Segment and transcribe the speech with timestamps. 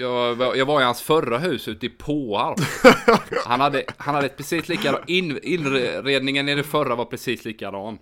[0.00, 2.60] Jag, var- jag var i hans förra hus ute i Påarp.
[3.46, 7.98] Han hade, han hade ett precis likadan, in, inredningen i det förra var precis likadan.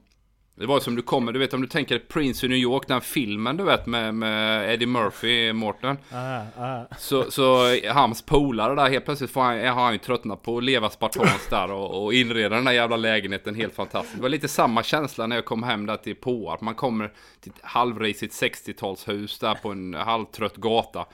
[0.55, 3.01] Det var som du kommer, du vet om du tänker Prince i New York, den
[3.01, 5.97] filmen du vet med, med Eddie Murphy, Morten.
[6.13, 6.85] Ah, ah.
[6.99, 10.65] Så, så hans polare där helt plötsligt får han, har han ju tröttnat på att
[10.65, 14.17] leva spartanskt där och, och inreda den där jävla lägenheten helt fantastiskt.
[14.17, 16.61] Det var lite samma känsla när jag kom hem där till Påarp.
[16.61, 21.07] Man kommer till ett halvrisigt 60-talshus där på en halvtrött gata.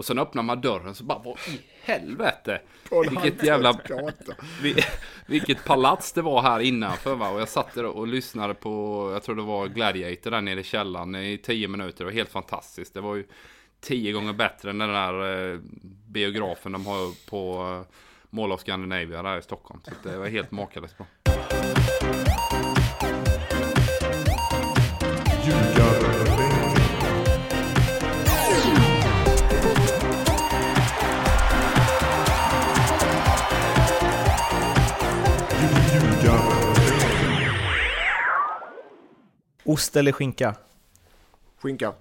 [0.00, 2.60] Och sen öppnar man dörren så bara, vad i helvete?
[3.10, 3.80] Vilket jävla...
[5.26, 7.30] Vilket palats det var här innanför va?
[7.30, 10.62] Och jag satt där och lyssnade på, jag tror det var Gladiator där nere i
[10.62, 11.98] källaren i tio minuter.
[11.98, 12.94] Det var helt fantastiskt.
[12.94, 13.26] Det var ju
[13.80, 15.58] tio gånger bättre än den där eh,
[16.06, 17.94] biografen de har på eh,
[18.30, 19.80] Mall of Scandinavia där i Stockholm.
[19.84, 21.06] Så det var helt makalöst bra.
[39.64, 40.54] Ost eller skinka?
[41.58, 41.92] Skinka.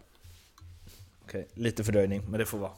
[1.25, 2.71] Okej, lite fördröjning, men det får vara.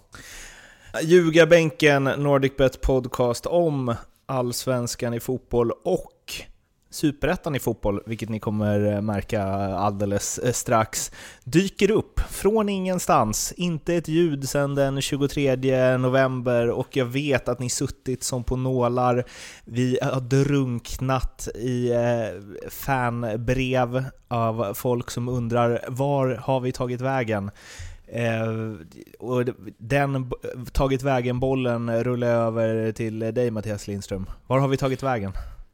[1.02, 6.34] Ljugarbänken, NordicBet podcast om allsvenskan i fotboll och
[6.92, 9.44] superettan i fotboll, vilket ni kommer eh, märka
[9.76, 11.12] alldeles eh, strax,
[11.44, 13.54] dyker upp från ingenstans.
[13.58, 18.56] Inte ett ljud sedan den 23 november och jag vet att ni suttit som på
[18.56, 19.26] nålar.
[19.66, 27.52] Vi har drunknat i eh, fanbrev av folk som undrar var har vi tagit vägen?
[29.20, 29.46] Och
[29.78, 30.32] den
[30.72, 34.30] tagit vägen-bollen rullar jag över till dig Mattias Lindström.
[34.48, 35.32] Var har vi tagit vägen?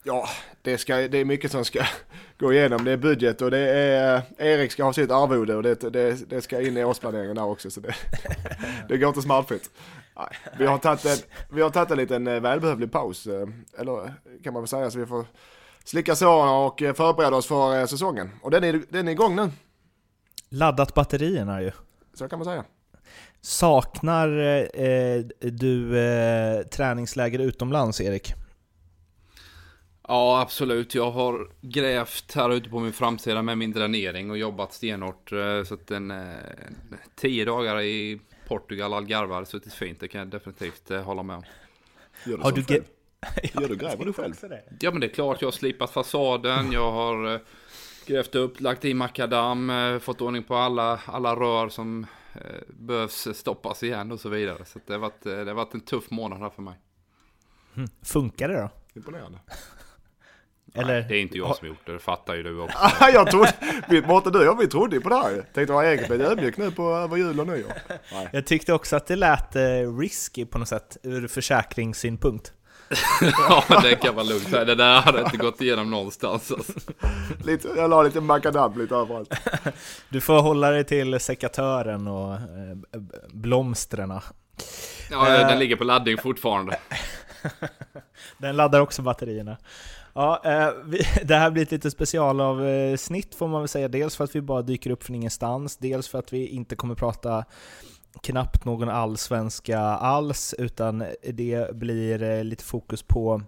[0.07, 0.29] Ja,
[0.61, 1.85] det, ska, det är mycket som ska
[2.39, 2.83] gå igenom.
[2.85, 6.41] Det är budget och det är Erik ska ha sitt arvode och det, det, det
[6.41, 7.71] ska in i årsplaneringen där också.
[7.71, 7.95] Så det,
[8.89, 9.69] det går inte smärtfritt.
[10.15, 10.27] Nej,
[10.59, 11.17] vi, har tagit en,
[11.49, 13.47] vi har tagit en liten eh, välbehövlig paus, eh,
[13.79, 15.25] eller kan man väl säga, så vi får
[15.83, 18.29] slicka såren och eh, förbereda oss för eh, säsongen.
[18.41, 19.49] Och den är, den är igång nu,
[20.49, 21.71] Laddat batterierna ju.
[22.13, 22.63] så kan man säga.
[23.41, 24.27] Saknar
[24.81, 28.33] eh, du eh, träningsläger utomlands, Erik?
[30.07, 30.95] Ja, absolut.
[30.95, 35.31] Jag har grävt här ute på min framsida med min dränering och jobbat stenhårt.
[35.31, 36.35] eh, Så att en eh,
[37.15, 39.99] tio dagar i Portugal, Algarve hade suttit fint.
[39.99, 41.43] Det kan jag definitivt eh, hålla med om.
[42.25, 42.83] Gör du Har du själv?
[43.53, 44.33] Gör du gräver du själv?
[44.79, 47.41] Ja men det är klart, jag har slipat fasaden, jag har
[48.05, 53.83] grävt upp, lagt i makadam, fått ordning på alla, alla rör som eh, behövs stoppas
[53.83, 54.65] igen och så vidare.
[54.65, 56.79] Så att det, har varit, det har varit en tuff månad här för mig.
[58.03, 58.69] Funkar det då?
[58.95, 59.39] Imponerande.
[60.73, 61.01] Eller?
[61.01, 62.77] Det är inte jag som har gjort det, det fattar ju du också.
[63.13, 63.53] jag trodde,
[63.89, 65.41] vi- Mårten du och vi trodde ju på det här ju.
[65.53, 67.73] Tänkte vara Erik blev ödmjuk nu på över jul och nyår.
[68.11, 68.29] Nej.
[68.33, 69.61] Jag tyckte också att det lät eh,
[69.99, 72.53] risky på något sätt ur försäkringssynpunkt.
[73.49, 74.51] ja, det kan vara lugnt.
[74.51, 76.51] Det där hade inte gått igenom någonstans.
[76.51, 76.73] Alltså.
[77.43, 79.33] Lite, jag la lite makadam lite överallt.
[80.09, 82.39] Du får hålla dig till sekatören och eh,
[83.33, 84.09] blomstren.
[85.11, 85.47] Ja, Eh.
[85.47, 86.77] den ligger på laddning fortfarande.
[88.37, 89.57] Den laddar också batterierna.
[90.13, 90.69] Ja, eh,
[91.23, 93.87] det här blir ett lite specialavsnitt eh, får man väl säga.
[93.87, 96.95] Dels för att vi bara dyker upp från ingenstans, dels för att vi inte kommer
[96.95, 97.45] prata
[98.23, 103.41] knappt någon allsvenska alls, utan det blir eh, lite fokus på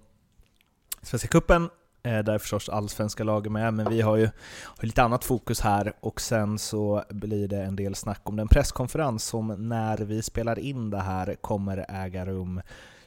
[1.01, 1.69] Svenska Cupen,
[2.01, 4.29] där där förstås allsvenska lag är med, men vi har ju
[4.63, 8.47] har lite annat fokus här och sen så blir det en del snack om den
[8.47, 12.61] presskonferens som när vi spelar in det här kommer äga rum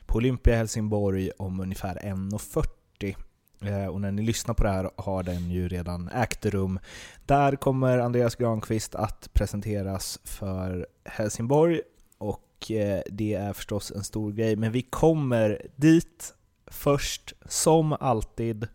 [0.06, 3.16] på Olympia Helsingborg om ungefär 1.40.
[3.60, 6.78] Eh, och när ni lyssnar på det här har den ju redan ägt rum.
[7.26, 11.80] Där kommer Andreas Granqvist att presenteras för Helsingborg
[12.18, 14.56] och eh, det är förstås en stor grej.
[14.56, 16.34] Men vi kommer dit
[16.66, 18.68] först, som alltid.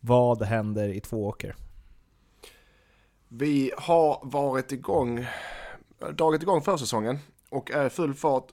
[0.00, 1.56] Vad händer i Tvååker?
[3.28, 5.26] Vi har varit igång,
[6.12, 8.52] dragit igång försäsongen och är i full fart.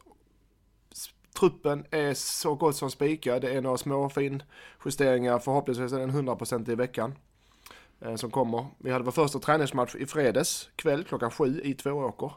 [1.39, 3.41] Truppen är så gott som spikad.
[3.41, 4.43] Det är några små fin
[4.85, 5.39] justeringar.
[5.39, 7.15] Förhoppningsvis är det en 100% i veckan
[8.01, 8.65] eh, som kommer.
[8.77, 12.31] Vi hade vår första träningsmatch i fredags kväll klockan sju i Tvååker.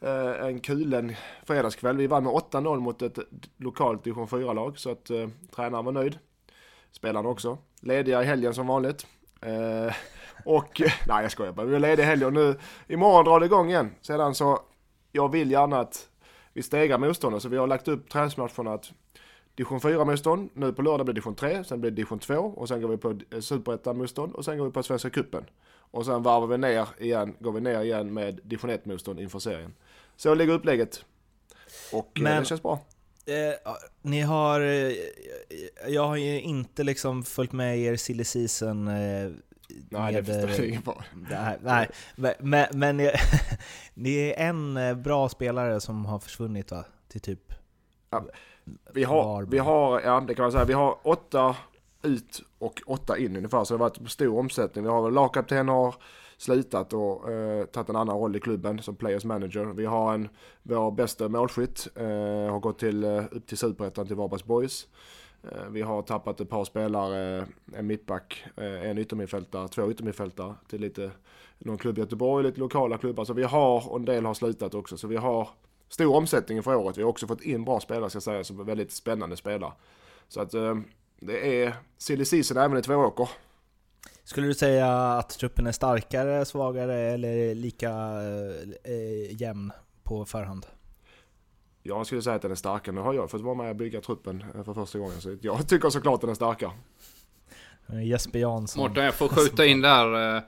[0.00, 1.14] Eh, en kulen
[1.44, 1.96] fredagskväll.
[1.96, 3.18] Vi vann med 8-0 mot ett
[3.56, 6.18] lokalt division 4-lag så att eh, tränaren var nöjd.
[6.92, 7.58] Spelarna också.
[7.80, 9.06] Lediga i helgen som vanligt.
[9.40, 9.94] Eh,
[10.44, 13.70] och, nej jag skojar bara, vi är lediga i helgen nu, imorgon drar det igång
[13.70, 13.94] igen.
[14.00, 14.60] Sedan så,
[15.12, 16.08] jag vill gärna att
[16.52, 18.92] vi stegrar motståndet så vi har lagt upp träningsmatcherna att
[19.54, 22.34] division 4 motstånd, nu på lördag blir det division 3, sen blir det division 2
[22.34, 25.44] och sen går vi på eh, superettan motstånd och sen går vi på Svenska cupen.
[25.74, 29.38] Och sen varvar vi ner igen, går vi ner igen med division 1 motstånd inför
[29.38, 29.74] serien.
[30.16, 31.04] Så ligger upplägget.
[31.92, 32.80] Och eh, Men- det känns bra.
[33.26, 33.72] Eh,
[34.02, 34.60] ni har...
[34.60, 34.92] Eh,
[35.88, 39.30] jag har ju inte liksom följt med er silly season eh,
[39.68, 41.02] Nej, det med, förstår eh, jag ingen på.
[41.30, 41.90] Nej, nej,
[42.38, 42.96] men, men,
[43.94, 46.84] det är en eh, bra spelare som har försvunnit va?
[47.08, 47.52] Till typ...
[48.92, 49.50] Vi har, Varberg.
[49.50, 51.56] vi har, ja det kan man säga, vi har åtta
[52.02, 53.64] ut och åtta in ungefär.
[53.64, 54.84] Så det har varit stor omsättning.
[54.84, 55.94] Vi har lagkapten har
[56.42, 59.64] slutat och eh, tagit en annan roll i klubben som players manager.
[59.64, 60.28] Vi har en,
[60.62, 62.06] vår bästa målskytt eh,
[62.50, 64.86] har gått till, eh, upp till superettan till Varbergs Boys.
[65.42, 67.44] Eh, vi har tappat ett par spelare, eh,
[67.74, 71.10] en mittback, eh, en yttermittfältare, två yttermittfältare till lite,
[71.58, 73.24] någon klubb i Göteborg, lite lokala klubbar.
[73.24, 75.48] Så vi har, och en del har slutat också, så vi har
[75.88, 76.98] stor omsättning för året.
[76.98, 79.72] Vi har också fått in bra spelare ska jag säga, som är väldigt spännande spelare.
[80.28, 80.50] Så att
[81.20, 83.28] det är silly season även i Tvååker.
[84.24, 87.90] Skulle du säga att truppen är starkare, svagare eller lika
[88.84, 89.72] eh, jämn
[90.02, 90.66] på förhand?
[91.82, 92.94] Jag skulle säga att den är starkare.
[92.94, 95.20] Nu har jag fått vara med och bygga truppen eh, för första gången.
[95.20, 96.70] Så jag tycker såklart att den är starkare.
[97.92, 98.82] Eh, Jesper Jansson.
[98.82, 100.42] Mårten, jag får skjuta in där.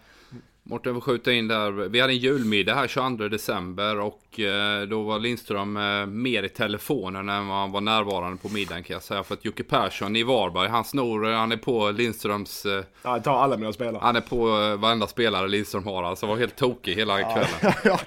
[0.66, 1.70] Eh, Mårten får skjuta in där.
[1.70, 6.48] Vi hade en julmiddag här 22 december och eh, då var Lindström eh, mer i
[6.48, 9.22] telefonen än vad han var närvarande på middagen kan jag säga.
[9.24, 13.38] För att Jocke Persson i Varberg, han snor, han är på Lindströms, eh, Ja, ta
[13.38, 13.98] alla mina spelare.
[14.02, 16.02] han är på eh, varenda spelare Lindström har.
[16.02, 17.74] Alltså var helt tokig hela kvällen.
[17.84, 17.98] ja,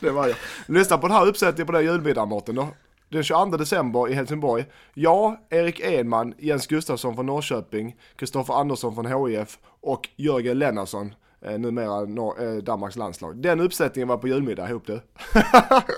[0.00, 0.36] det var jag.
[0.68, 2.68] Lyssna på den här uppsättningen på den julmiddagen Mårten då.
[3.08, 4.64] Den 22 december i Helsingborg.
[4.94, 11.58] Jag, Erik Enman, Jens Gustafsson från Norrköping, Kristoffer Andersson från HIF och Jörgen Lennartsson, eh,
[11.58, 13.36] numera Nor- eh, Danmarks landslag.
[13.36, 15.00] Den uppsättningen var på julmiddag ihop du.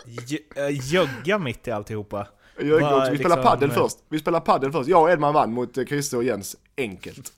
[0.06, 2.28] J- eh, Jögga mitt i alltihopa.
[2.60, 3.10] Vad, också.
[3.12, 3.96] Vi spelar liksom, paddel eh, först.
[4.08, 4.88] Vi spelar paddel först.
[4.88, 6.56] Jag och Edman vann mot eh, Christer och Jens.
[6.76, 7.32] Enkelt.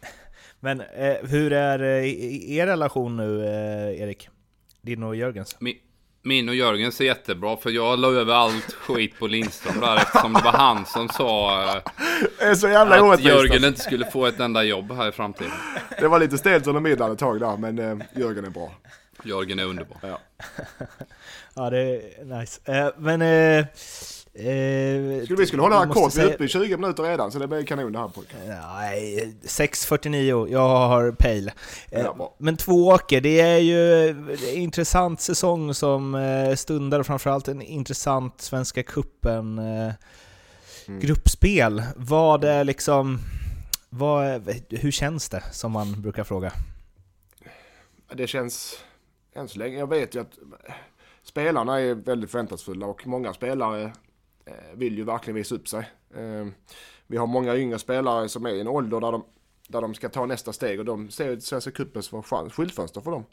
[0.60, 4.28] Men eh, hur är eh, er relation nu, eh, Erik?
[4.82, 5.56] Din och Jörgens?
[5.60, 5.76] Mi-
[6.22, 10.32] Min och Jörgens är jättebra för jag la över allt skit på Lindström där eftersom
[10.32, 11.76] det var han som sa eh,
[13.12, 13.20] att.
[13.20, 15.52] Jörgen inte skulle få ett enda jobb här i framtiden.
[16.00, 18.72] Det var lite stelt under middagen ett tag där, men eh, Jörgen är bra.
[19.22, 19.98] Jörgen är underbar.
[20.00, 20.18] Ja.
[21.54, 22.60] Ja, det är nice.
[22.72, 23.22] Eh, men...
[24.38, 27.48] Eh, Skulle vi skulle hålla kort, vi är uppe i 20 minuter redan, så det
[27.48, 28.38] blir kanon det här pojkar.
[28.46, 31.50] Nej, 6.49, jag har pejl.
[31.90, 32.14] Eh.
[32.38, 37.62] Men två åker, det är ju en intressant säsong som eh, stundar och framförallt en
[37.62, 39.92] intressant Svenska Cupen eh,
[40.88, 41.00] Mm.
[41.00, 41.82] gruppspel.
[41.96, 43.18] Vad är liksom...
[43.90, 46.52] Vad hur känns det, som man brukar fråga?
[48.12, 48.78] Det känns,
[49.34, 50.38] än så länge, jag vet ju att
[51.22, 53.92] spelarna är väldigt förväntansfulla och många spelare
[54.48, 55.90] Eh, vill ju verkligen visa upp sig.
[56.14, 56.46] Eh,
[57.06, 59.24] vi har många yngre spelare som är i en ålder där de,
[59.68, 63.00] där de ska ta nästa steg och de ser ju Svenska cupen som en skyltfönster
[63.00, 63.24] för dem.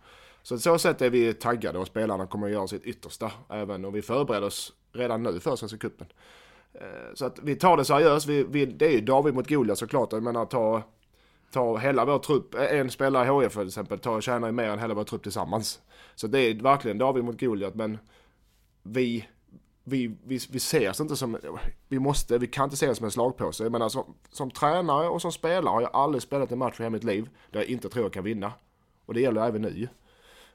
[0.43, 3.85] Så på så sätt är vi taggade och spelarna kommer att göra sitt yttersta även
[3.85, 6.07] om vi förbereder oss redan nu för Svenska cupen.
[6.73, 9.77] Eh, så att vi tar det seriöst, vi, vi, det är ju David mot Goliat
[9.77, 10.83] såklart, jag menar ta
[11.51, 14.79] ta hela vår trupp, en spelare i HIF till exempel, tar, tjänar ju mer än
[14.79, 15.81] hela vår trupp tillsammans.
[16.15, 17.97] Så det är verkligen David mot Goliat, men
[18.83, 19.27] vi,
[19.87, 21.37] vi, vi, vi ses inte som,
[21.87, 23.63] vi måste, vi kan inte se som en slagpåse.
[23.63, 26.79] Jag menar alltså, som, som tränare och som spelare har jag aldrig spelat en match
[26.79, 28.53] i hela mitt liv där jag inte tror jag kan vinna.
[29.05, 29.87] Och det gäller även nu.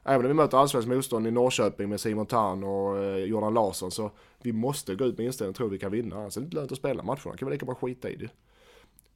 [0.05, 3.91] Även om vi möter allsvenskt motstånd i Norrköping med Simon Tarn och eh, Jordan Larsson
[3.91, 4.11] så
[4.43, 6.17] vi måste gå ut med inställningen tro vi kan vinna.
[6.17, 7.37] Alltså, Annars är det inte lönt att spela matcherna.
[7.37, 8.29] kan vi lika bra skita i det.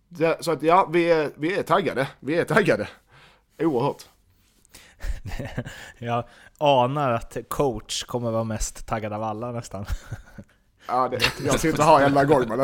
[0.08, 0.44] det.
[0.44, 2.08] Så att ja, vi är, vi är taggade.
[2.20, 2.88] Vi är taggade.
[3.58, 4.08] Oerhört.
[5.98, 6.24] Jag
[6.58, 9.86] anar att coach kommer vara mest taggad av alla nästan.
[10.86, 12.58] Ja, det, jag sitter här varenda gång men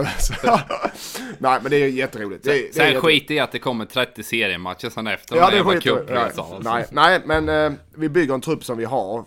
[1.38, 2.44] Nej men det är jätteroligt.
[2.44, 3.06] Det, det är Sen jätteroligt.
[3.06, 5.36] skit i att det kommer 30 seriematcher sen efter.
[5.36, 6.30] Ja de det skiter jävla jag i.
[6.32, 6.58] cupresarna.
[6.74, 9.18] nej, nej, nej men eh, vi bygger en trupp som vi har.
[9.18, 9.24] Eh,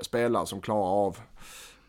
[0.00, 1.18] spelare som klarar av.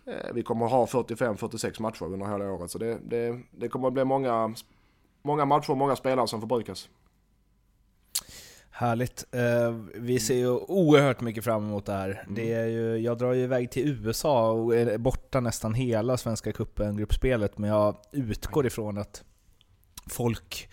[0.08, 2.72] Eh, vi kommer att ha 45-46 matcher under hela året.
[2.72, 4.54] Så det, det, det kommer att bli många,
[5.24, 6.90] många matcher och många spelare som förbrukas.
[8.78, 9.26] Härligt.
[9.32, 12.26] Eh, vi ser ju oerhört mycket fram emot det här.
[12.30, 16.52] Det är ju, jag drar ju iväg till USA och är borta nästan hela Svenska
[16.52, 19.24] cupen-gruppspelet, men jag utgår ifrån att
[20.10, 20.70] folk,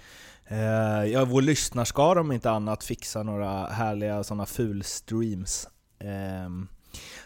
[0.46, 5.68] eh, ja, vår lyssnarskara om inte annat, fixar några härliga sådana full-streams.
[5.98, 6.50] Eh,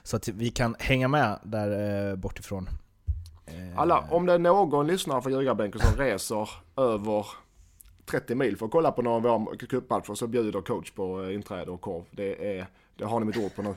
[0.02, 2.68] så att vi kan hänga med där eh, bortifrån.
[3.46, 7.26] Eh, Alla, om det är någon lyssnare från ljugarbänken som reser över
[8.10, 11.34] 30 mil för att kolla på några av våra cupmatcher så bjuder coach på eh,
[11.34, 12.04] inträde och korv.
[12.10, 13.74] Det, är, det har ni mitt ord på nu.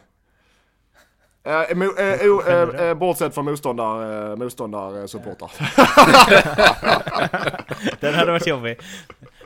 [1.43, 5.51] Eh, mo, eh, o, eh, eh, bortsett från motståndar, eh, motståndarsupportrar.
[7.99, 8.79] Den hade varit jobbig.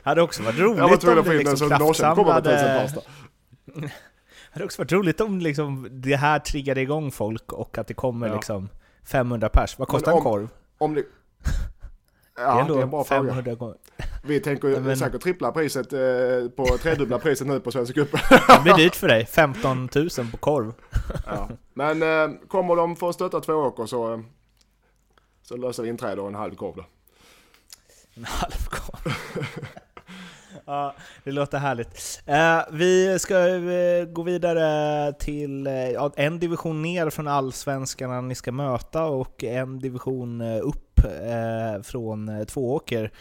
[0.02, 1.78] Hade också varit roligt Jag var tvungen om att få det in den liksom så
[1.78, 2.92] Norrköping kommer med tusen kraftsamlade...
[3.74, 3.90] pasta.
[4.52, 8.28] Hade också varit roligt om liksom det här triggade igång folk och att det kommer
[8.28, 8.34] Ja.
[8.34, 8.68] liksom
[9.06, 9.78] 500 pers.
[9.78, 10.48] Vad kostar Men en om- korv?
[10.78, 11.02] Om det...
[12.36, 13.20] det är Ja, det är en bra fråga.
[13.28, 13.76] 500 gånger.
[14.24, 16.00] Vi tänker ju Ja, men- säkert trippla priset eh,
[16.56, 18.20] på tredubbla priset nu på Svenska cupen.
[18.30, 19.26] Det blir dyrt för dig.
[19.26, 20.72] 15 000 på korv.
[21.26, 21.48] ja.
[21.74, 24.20] Men eh, kommer de få stötta två åker så, eh,
[25.42, 26.84] så löser vi inträde och en halv korv då.
[28.14, 29.14] En halv korv.
[30.66, 32.22] ja, det låter härligt.
[32.26, 38.52] Eh, vi ska eh, gå vidare till ja, en division ner från allsvenskarna ni ska
[38.52, 40.58] möta och en division eh,
[41.04, 43.12] upp eh, från eh, Tvååker.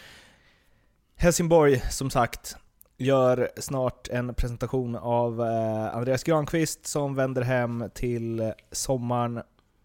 [1.16, 2.56] Helsingborg, som sagt,
[2.98, 9.38] gör snart en presentation av eh, Andreas Granqvist som vänder hem till sommaren.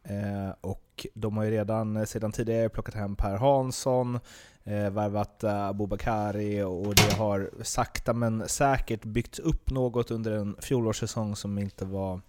[0.05, 4.21] Eh, och de har ju redan eh, sedan tidigare plockat hem Per Hansson,
[4.64, 10.57] eh, värvat eh, Abubakari och det har sakta men säkert byggts upp något under en
[10.61, 12.21] fjolårssäsong som inte var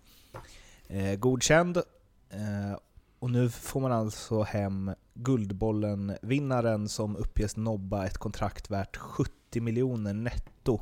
[0.88, 1.78] eh, godkänd.
[3.20, 10.14] Och nu får man alltså hem Guldbollen-vinnaren som uppges nobba ett kontrakt värt 70 miljoner
[10.14, 10.82] netto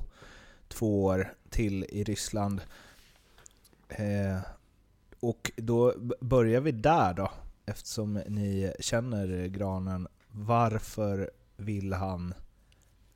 [0.67, 2.61] två år till i Ryssland.
[3.89, 4.39] Eh,
[5.19, 7.31] och då börjar vi där då,
[7.65, 10.07] eftersom ni känner Granen.
[10.27, 12.33] Varför vill han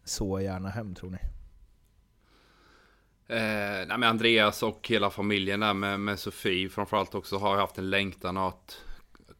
[0.03, 1.19] så gärna hem tror ni?
[3.27, 7.77] Eh, nej, Andreas och hela familjen där med, med Sofie framförallt också har ju haft
[7.77, 8.83] en längtan att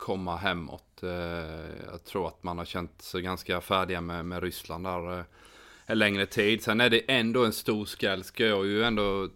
[0.01, 1.03] komma hemåt.
[1.03, 1.09] Eh,
[1.91, 5.25] jag tror att man har känt sig ganska färdiga med, med Ryssland där eh,
[5.85, 6.63] en längre tid.
[6.63, 9.29] Sen är det ändå en stor skräll ska jag ju ändå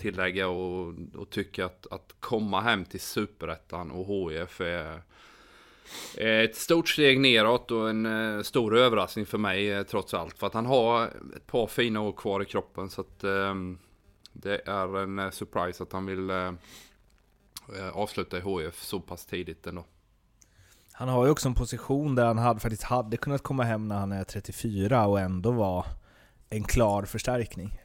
[0.00, 6.88] tillägga och, och tycka att, att komma hem till Superettan och HIF är ett stort
[6.88, 10.38] steg neråt och en eh, stor överraskning för mig trots allt.
[10.38, 11.06] För att han har
[11.36, 12.90] ett par fina år kvar i kroppen.
[12.90, 13.20] Så att
[14.32, 16.30] det är en surprise att han vill
[17.92, 19.84] avsluta i HIF så pass tidigt ändå.
[20.92, 23.96] Han har ju också en position där han hade, faktiskt hade kunnat komma hem när
[23.96, 25.84] han är 34 och ändå vara
[26.50, 27.80] en klar förstärkning.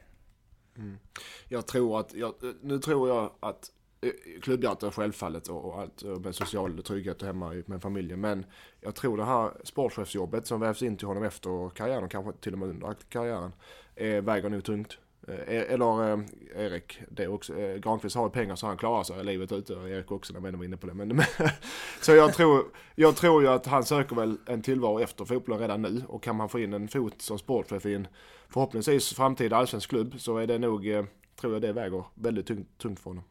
[1.48, 6.20] Jag tror att, jag, nu tror jag att eh, klubbhjärta självfallet och, och allt och
[6.20, 8.20] med social trygghet och hemma med familjen.
[8.20, 8.46] Men
[8.80, 12.58] jag tror det här sportchefsjobbet som vävs in till honom efter karriären, kanske till och
[12.58, 13.52] med under karriären,
[13.94, 14.98] eh, väger nog tungt.
[15.28, 16.18] Eh, eller eh,
[16.56, 17.58] Erik, det också.
[17.58, 19.74] Eh, Granqvist har ju pengar så han klarar sig livet ute.
[19.74, 20.94] Och Erik också när vi ändå var inne på det.
[20.94, 21.26] Men, men,
[22.00, 22.64] så jag tror,
[22.94, 26.02] jag tror ju att han söker väl en tillvaro efter fotbollen redan nu.
[26.08, 28.08] Och kan man få in en fot som sportchef i en
[28.48, 31.04] förhoppningsvis framtida allsvensk klubb så är det nog, eh,
[31.40, 33.24] tror jag det väger väldigt tungt, tungt för honom.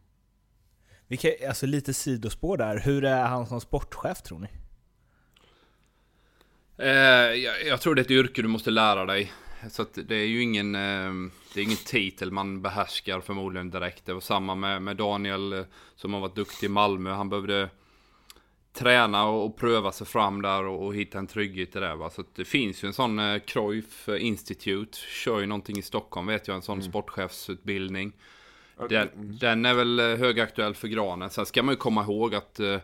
[1.07, 4.47] Vi kan, alltså lite sidospår där, hur är han som sportchef tror ni?
[6.77, 6.89] Eh,
[7.43, 9.31] jag, jag tror det är ett yrke du måste lära dig.
[9.69, 14.05] Så det är ju ingen, eh, det är ingen titel man behärskar förmodligen direkt.
[14.05, 17.11] Det var samma med, med Daniel eh, som har varit duktig i Malmö.
[17.11, 17.69] Han behövde
[18.73, 21.95] träna och, och pröva sig fram där och, och hitta en trygghet i det.
[21.95, 22.09] Va?
[22.09, 24.97] Så det finns ju en sån eh, Cruyff Institute.
[24.97, 28.13] Kör ju någonting i Stockholm vet jag, en sån sportchefsutbildning.
[28.89, 31.29] Den, den är väl eh, högaktuell för Granen.
[31.29, 32.79] Sen ska man ju komma ihåg att eh, ehm,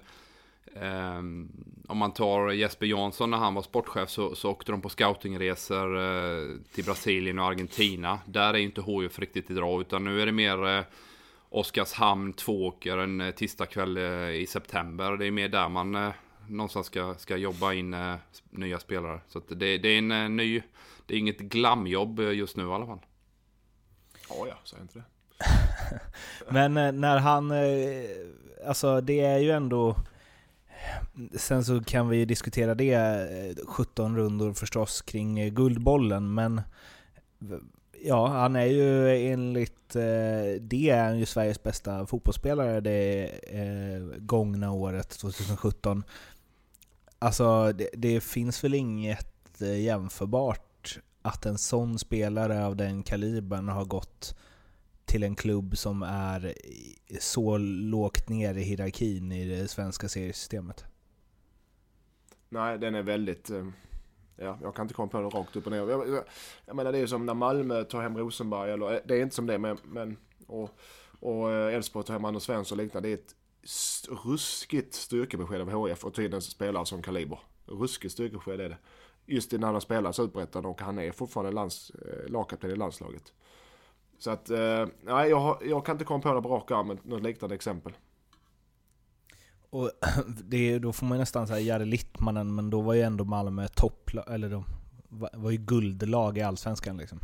[1.88, 6.00] om man tar Jesper Jansson när han var sportchef så, så åkte de på scoutingresor
[6.00, 8.20] eh, till Brasilien och Argentina.
[8.26, 10.84] Där är ju inte HIF riktigt idag utan nu är det mer eh,
[11.50, 13.98] Oskarshamn, Tvååker en eh, tisdagkväll
[14.34, 15.18] i september.
[15.18, 16.12] Det är mer där man eh,
[16.48, 18.16] någonstans ska, ska jobba in eh,
[18.50, 19.20] nya spelare.
[19.28, 20.62] Så att det, det är en eh, ny,
[21.06, 23.00] det är inget glamjobb just nu i alla fall.
[24.30, 25.04] Ja, ja, säg inte det.
[26.50, 27.52] Men när han,
[28.68, 29.96] alltså det är ju ändå,
[31.36, 36.62] sen så kan vi ju diskutera det, eh, 17 rundor förstås kring eh, Guldbollen, men
[38.04, 44.20] ja, han är ju enligt eh, det är han ju Sveriges bästa fotbollsspelare det eh,
[44.20, 46.04] gångna året, 2017.
[47.20, 53.70] Alltså det, det finns väl inget eh, jämförbart att en sån spelare av den kalibern
[53.70, 54.36] har gått
[55.06, 56.54] till en klubb som är
[57.20, 60.86] så lågt ner i hierarkin i det svenska seriesystemet.
[62.50, 63.50] Nej, den är väldigt...
[63.50, 63.68] Eh,
[64.36, 65.78] ja, jag kan inte komma på det rakt upp och ner.
[65.78, 66.24] Jag, jag,
[66.66, 69.36] jag menar det är som när Malmö tar hem Rosenberg, eller eh, det är inte
[69.36, 69.78] som det, men...
[69.84, 70.18] men
[70.48, 70.80] och
[71.22, 73.10] och eh, Elfsborg tar hem Anders Svensson och liknande.
[73.10, 73.36] Det är ett
[74.26, 77.40] ruskigt styrkebesked av HF och tydligen spelare som kaliber.
[77.66, 78.78] Ruskigt styrkebesked är det.
[79.26, 81.92] Just när han spelar Superettan och han är fortfarande lands,
[82.28, 83.34] lagkapten i landslaget.
[84.22, 86.98] Så att, eh, nej jag, har- jag kan inte komma på det på rak arm,
[87.04, 87.94] något liknande exempel.
[89.70, 89.92] Och
[90.44, 94.26] det, då får man nästan säga Jari Littmanen, men då var ju ändå Malmö topplag,
[94.28, 94.66] eller de
[95.10, 97.20] var var ju guldlag i Allsvenskan liksom.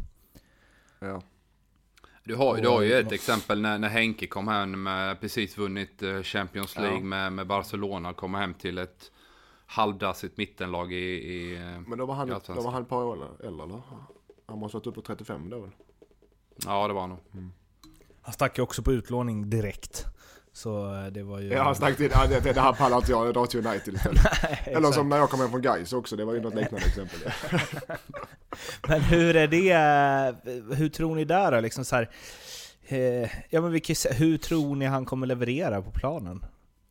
[0.99, 1.21] Ja.
[2.23, 6.03] Du har, du har ju ett exempel när, när Henke kom hem med precis vunnit
[6.03, 7.03] eh, Champions League ja.
[7.03, 8.13] med, med Barcelona.
[8.13, 9.11] Kommer hem till ett
[9.65, 13.27] halvdassigt mittenlag i, i eh, Men då var han, då var han ett par år
[13.43, 13.81] äldre eller?
[14.45, 15.71] Han måste ha varit uppe på 35 då väl?
[16.65, 17.19] Ja det var han nog.
[17.33, 17.51] Mm.
[18.21, 20.05] Han stack ju också på utlåning direkt.
[20.53, 21.47] Så eh, det var ju...
[21.47, 24.21] Ja, han stack till, det, det här pallar inte jag, jag drar till United istället.
[24.43, 26.85] Nej, Eller som när jag kom hem från Gais också, det var ju något liknande
[26.85, 27.19] exempel.
[28.87, 31.59] men hur är det, hur tror ni där då?
[31.59, 32.09] Liksom så här,
[32.87, 36.45] eh, ja, men vilket, hur tror ni han kommer leverera på planen?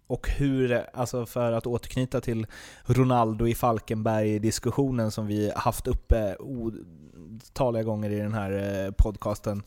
[0.06, 2.46] Och hur, alltså för att återknyta till
[2.84, 9.62] Ronaldo i Falkenberg-diskussionen som vi haft uppe otaliga gånger i den här eh, podcasten.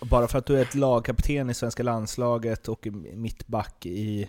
[0.00, 4.28] Bara för att du är ett lagkapten i svenska landslaget och mittback i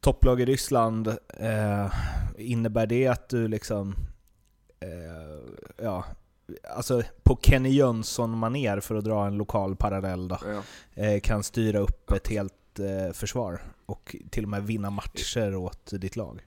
[0.00, 1.92] topplag i Ryssland, eh,
[2.38, 3.94] innebär det att du liksom,
[4.80, 6.04] eh, ja,
[6.76, 10.62] alltså på Kenny Jönsson-maner för att dra en lokal parallell då, ja.
[11.02, 15.90] eh, kan styra upp ett helt eh, försvar och till och med vinna matcher åt
[16.00, 16.40] ditt lag?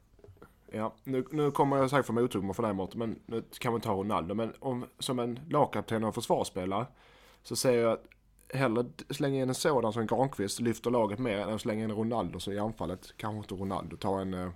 [0.72, 3.72] Ja, nu, nu kommer jag säkert få mothugg för det här Mårten, men nu kan
[3.72, 4.36] man ta Ronaldo.
[4.36, 6.86] Men om, som en lagkapten och försvarsspelare
[7.44, 8.06] så säger jag att
[8.53, 12.39] hellre slänga in en sådan som Granqvist lyfter laget mer än att slänga in Ronaldo
[12.39, 13.98] så i anfallet kanske inte Ronaldo.
[13.98, 14.50] Ta en eh,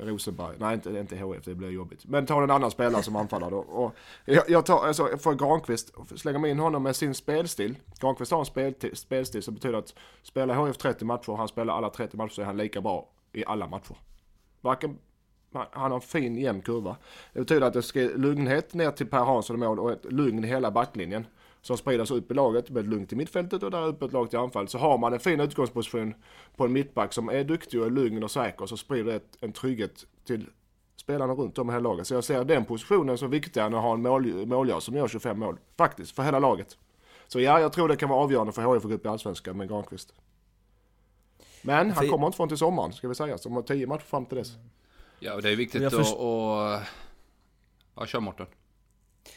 [0.00, 2.06] Rosenberg, nej inte, inte HF, det blir jobbigt.
[2.06, 3.58] Men ta en annan spelare som anfallare då.
[3.58, 7.76] Och jag, jag tar, alltså för Granqvist, slänger in honom med sin spelstil.
[8.00, 11.90] Granqvist har en spelstil, spelstil som betyder att spelar HF 30 matcher, han spelar alla
[11.90, 13.96] 30 matcher så är han lika bra i alla matcher.
[14.60, 14.98] Varken
[15.52, 16.96] han har en fin jämn kurva.
[17.32, 20.44] Det betyder att det ska lugnhet ner till Per Hansson i mål och ett lugn
[20.44, 21.26] i hela backlinjen
[21.62, 24.38] som spridas ut i laget med lugnt i mittfältet och där uppe ett lag till
[24.38, 24.68] anfall.
[24.68, 26.14] Så har man en fin utgångsposition
[26.56, 29.52] på en mittback som är duktig och är lugn och säker så sprider det en
[29.52, 30.46] trygghet till
[30.96, 32.06] spelarna runt om i hela laget.
[32.06, 35.08] Så jag ser den positionen som viktigare än att ha en mål, målgörare som gör
[35.08, 35.58] 25 mål.
[35.76, 36.78] Faktiskt, för hela laget.
[37.28, 39.56] Så ja, jag tror det kan vara avgörande för HIF att gå upp i Allsvenskan
[39.56, 40.14] med Granqvist.
[41.62, 43.38] Men han kommer inte från till sommaren, ska vi säga.
[43.38, 44.52] Så de har 10 matcher fram till dess.
[45.18, 45.94] Ja, och det är viktigt att...
[45.94, 46.80] Och...
[47.94, 48.46] Ja, kör Mårten.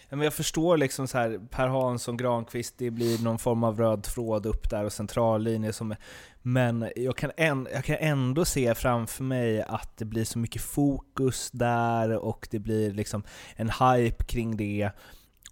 [0.09, 4.03] Men jag förstår liksom så här, Per Hansson, Granqvist, det blir någon form av röd
[4.03, 5.95] tråd upp där och centrallinje som
[6.41, 10.61] Men jag kan, en, jag kan ändå se framför mig att det blir så mycket
[10.61, 13.23] fokus där och det blir liksom
[13.55, 14.89] en hype kring det.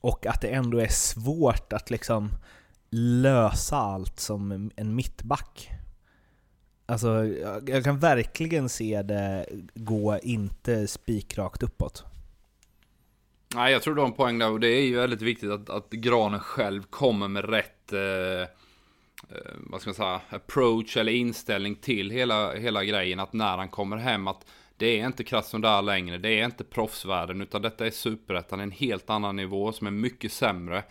[0.01, 2.29] Och att det ändå är svårt att liksom
[2.89, 5.71] lösa allt som en mittback.
[6.85, 7.25] Alltså,
[7.67, 12.10] jag kan verkligen se det gå inte spikrakt uppåt.
[13.55, 15.69] Nej, jag tror du har en poäng där och det är ju väldigt viktigt att,
[15.69, 18.47] att Granen själv kommer med rätt, eh, eh
[19.57, 23.19] vad ska man säga, approach eller inställning till hela, hela grejen.
[23.19, 24.45] Att när han kommer hem att
[24.77, 29.09] det är inte Krasnodar längre, det är inte proffsvärlden, utan detta är superettan, en helt
[29.09, 30.83] annan nivå som är mycket sämre.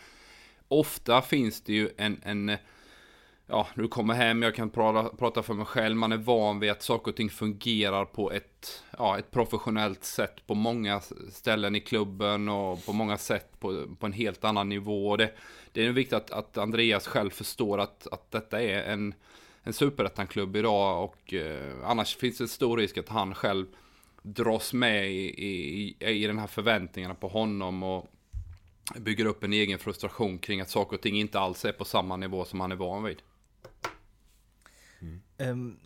[0.68, 2.57] Ofta finns det ju en, en
[3.51, 6.71] ja, du kommer hem, jag kan prata, prata för mig själv, man är van vid
[6.71, 11.81] att saker och ting fungerar på ett, ja, ett professionellt sätt på många ställen i
[11.81, 15.17] klubben och på många sätt på, på en helt annan nivå.
[15.17, 15.33] Det,
[15.73, 19.15] det är viktigt att, att Andreas själv förstår att, att detta är en,
[19.63, 23.67] en superettan-klubb idag och eh, annars finns det stor risk att han själv
[24.23, 28.11] dras med i, i, i den här förväntningarna på honom och
[28.97, 32.17] bygger upp en egen frustration kring att saker och ting inte alls är på samma
[32.17, 33.23] nivå som han är van vid.
[35.39, 35.79] Um,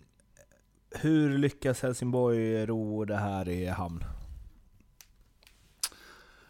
[0.90, 4.04] hur lyckas Helsingborg ro det här i hamn?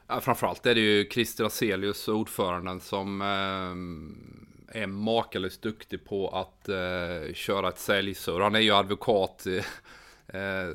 [0.06, 6.68] Ja, framförallt är det ju Christer Aselius, ordföranden, som eh, är makalöst duktig på att
[6.68, 8.40] eh, köra ett säljsurr.
[8.40, 10.68] Han är ju advokat eh, eh,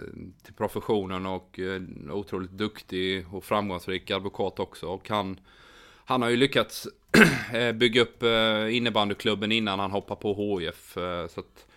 [0.44, 4.88] till professionen och eh, otroligt duktig och framgångsrik advokat också.
[4.88, 5.40] Och han,
[6.06, 6.88] han har ju lyckats
[7.54, 10.98] eh, bygga upp eh, innebandyklubben innan han hoppar på HIF.
[10.98, 11.69] Eh, så att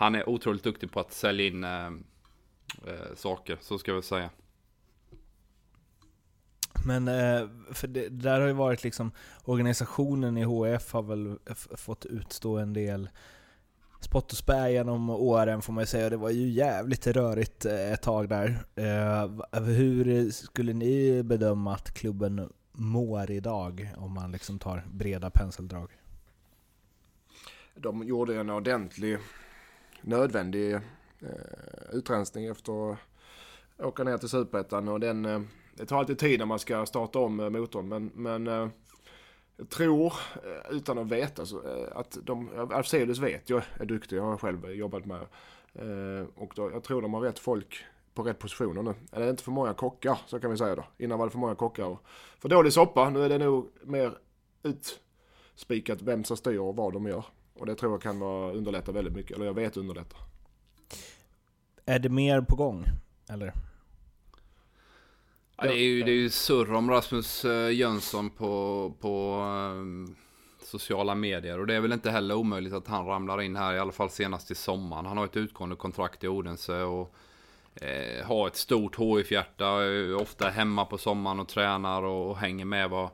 [0.00, 1.90] han är otroligt duktig på att sälja in äh,
[3.14, 4.30] saker, så ska vi säga.
[6.86, 9.12] Men äh, för det, där har ju varit liksom,
[9.44, 11.38] organisationen i HF har väl
[11.76, 13.10] fått utstå en del
[14.00, 16.10] spott och spä genom åren får man ju säga.
[16.10, 18.64] Det var ju jävligt rörigt ett tag där.
[19.60, 25.90] Hur skulle ni bedöma att klubben mår idag om man liksom tar breda penseldrag?
[27.74, 29.18] De gjorde en ordentlig
[30.00, 30.80] nödvändig eh,
[31.92, 32.98] utrensning efter att
[33.78, 34.88] åka ner till Superettan.
[34.88, 35.40] Och den, eh,
[35.74, 37.88] det tar alltid tid när man ska starta om eh, motorn.
[37.88, 38.68] Men, men eh,
[39.56, 44.16] jag tror, eh, utan att veta, så, eh, att de, Afzelius vet jag är duktig,
[44.16, 45.20] jag har själv jobbat med.
[45.74, 47.84] Eh, och då, jag tror de har rätt folk
[48.14, 48.94] på rätt positioner nu.
[49.12, 50.84] Eller inte för många kockar, så kan vi säga då.
[50.98, 52.02] Innan var det för många kockar och
[52.38, 53.10] för dålig soppa.
[53.10, 54.18] Nu är det nog mer
[54.62, 57.24] utspikat vem som styr och vad de gör.
[57.54, 60.16] Och det tror jag kan vara, underlätta väldigt mycket, eller jag vet underlätta.
[61.84, 62.84] Är det mer på gång?
[63.28, 63.52] Eller?
[65.56, 69.42] Ja, det, är ju, det är ju surr om Rasmus eh, Jönsson på, på
[69.74, 70.16] um,
[70.62, 71.58] sociala medier.
[71.58, 74.10] Och det är väl inte heller omöjligt att han ramlar in här, i alla fall
[74.10, 75.06] senast i sommaren.
[75.06, 77.14] Han har ett utgående kontrakt i Odense och
[77.74, 79.66] eh, har ett stort HIF-hjärta.
[80.20, 83.08] Ofta hemma på sommaren och tränar och, och hänger med vad,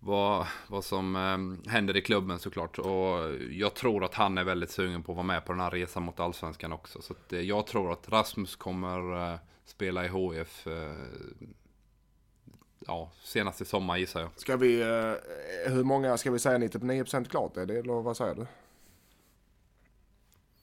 [0.00, 2.78] vad, vad som eh, händer i klubben såklart.
[2.78, 5.70] Och jag tror att han är väldigt sugen på att vara med på den här
[5.70, 7.02] resan mot allsvenskan också.
[7.02, 10.92] Så att, eh, jag tror att Rasmus kommer eh, spela i HF eh,
[12.86, 14.30] ja, senast i sommar gissar jag.
[14.36, 18.34] Ska vi, eh, hur många, ska vi säga 99% klart är det, eller vad säger
[18.34, 18.46] du?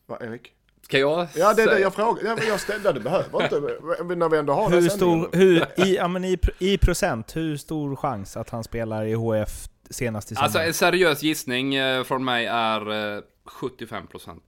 [0.05, 0.53] Va, Erik?
[0.85, 2.23] Ska jag Ja, det är det jag frågar.
[2.25, 5.95] Ja, jag ställde, det behöver inte, när vi ändå har Hur den stor, hur, i,
[5.95, 10.35] ja, men i, i procent, hur stor chans att han spelar i HF senast i
[10.35, 10.45] sommar?
[10.45, 14.39] Alltså en seriös gissning eh, från mig är eh, 75%.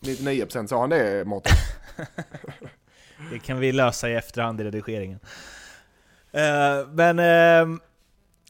[0.00, 1.56] 99% sa han det, Mårten?
[3.32, 5.20] Det kan vi lösa i efterhand i redigeringen.
[6.32, 7.78] Eh, men eh,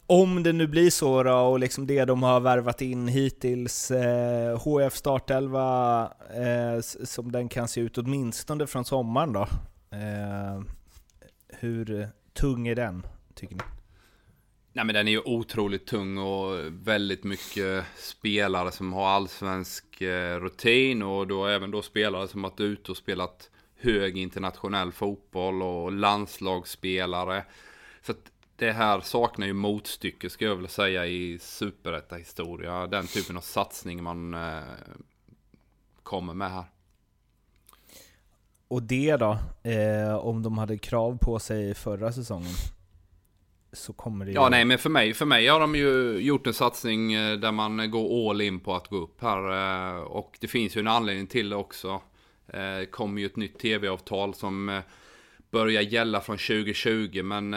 [0.07, 4.59] om det nu blir så då, och liksom det de har värvat in hittills, eh,
[4.59, 6.03] HF startelva
[6.35, 9.49] eh, som den kan se ut åtminstone från sommaren då.
[9.90, 10.62] Eh,
[11.49, 13.62] hur tung är den, tycker ni?
[14.73, 20.40] Nej men den är ju otroligt tung och väldigt mycket spelare som har allsvensk eh,
[20.40, 25.93] rutin och då även då spelare som varit ute och spelat hög internationell fotboll och
[25.93, 27.45] landslagsspelare.
[28.03, 32.87] Så att det här saknar ju motstycke ska jag vilja säga i superetta-historia.
[32.87, 34.62] Den typen av satsning man eh,
[36.03, 36.64] kommer med här.
[38.69, 42.55] Och det då, eh, om de hade krav på sig förra säsongen?
[43.73, 44.35] Så kommer det ju...
[44.35, 47.53] Ja, nej, men för mig, för mig har de ju gjort en satsning eh, där
[47.53, 49.97] man går all in på att gå upp här.
[49.97, 52.03] Eh, och det finns ju en anledning till det också.
[52.47, 54.83] Det eh, kommer ju ett nytt tv-avtal som
[55.51, 57.55] börjar gälla från 2020, men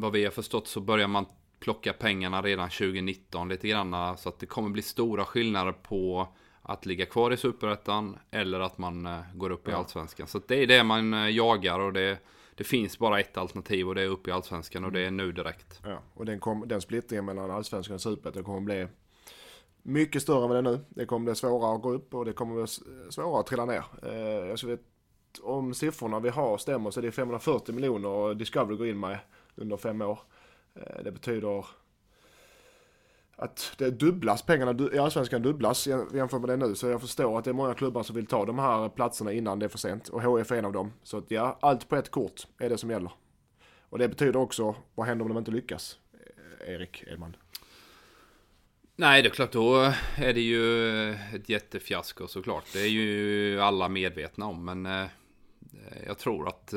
[0.00, 1.26] vad vi har förstått så börjar man
[1.60, 4.18] plocka pengarna redan 2019 lite grann.
[4.18, 6.28] Så att det kommer bli stora skillnader på
[6.62, 10.26] att ligga kvar i superettan eller att man går upp i allsvenskan.
[10.26, 12.18] Så det är det man jagar och det
[12.58, 15.32] det finns bara ett alternativ och det är upp i allsvenskan och det är nu
[15.32, 15.80] direkt.
[15.84, 18.86] Ja, och den, kom, den splittringen mellan allsvenskan och superettan kommer bli
[19.82, 20.84] mycket större än vad det är nu.
[20.88, 22.66] Det kommer bli svårare att gå upp och det kommer bli
[23.10, 23.84] svårare att trilla ner.
[24.02, 24.80] Eh, jag vet,
[25.42, 29.18] om siffrorna vi har stämmer så är det 540 miljoner och Discovery går in med
[29.58, 30.18] under fem år.
[30.74, 31.64] Eh, det betyder
[33.36, 36.74] att det dubblas, pengarna i Allsvenskan dubblas jämfört med det nu.
[36.74, 39.58] Så jag förstår att det är många klubbar som vill ta de här platserna innan
[39.58, 40.08] det är för sent.
[40.08, 40.92] Och HF är en av dem.
[41.02, 43.12] Så att ja, allt på ett kort är det som gäller.
[43.82, 45.98] Och det betyder också, vad händer om de inte lyckas?
[46.12, 47.36] Eh, Erik Edman.
[48.96, 52.64] Nej, det är klart, då är det ju ett jättefiasko såklart.
[52.72, 55.06] Det är ju alla medvetna om, men eh,
[56.06, 56.74] jag tror att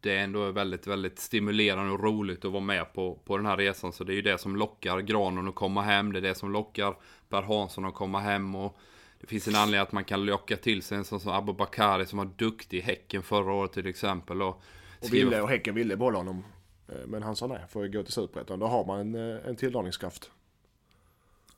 [0.00, 3.56] det är ändå väldigt, väldigt stimulerande och roligt att vara med på, på den här
[3.56, 3.92] resan.
[3.92, 6.12] Så det är ju det som lockar Granen att komma hem.
[6.12, 6.96] Det är det som lockar
[7.28, 8.54] Per Hansson att komma hem.
[8.54, 8.78] Och
[9.20, 12.18] det finns en anledning att man kan locka till sig en sån som Abubakari som
[12.18, 14.42] var duktig i Häcken förra året till exempel.
[14.42, 14.62] Och,
[15.00, 16.44] och, ville, och Häcken ville bolla honom.
[16.88, 18.58] Eh, men han sa nej, får gå till Superettan.
[18.58, 20.30] Då har man en, eh, en tilldragningskraft.